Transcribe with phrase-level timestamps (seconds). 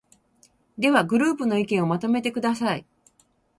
[0.79, 2.87] では、グループの意見をまとめてください。